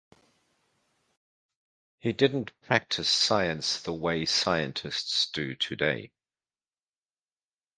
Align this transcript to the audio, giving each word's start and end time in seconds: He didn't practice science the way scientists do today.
He 1.99 2.11
didn't 2.11 2.59
practice 2.63 3.07
science 3.07 3.79
the 3.83 3.93
way 3.93 4.25
scientists 4.25 5.29
do 5.29 5.53
today. 5.53 6.11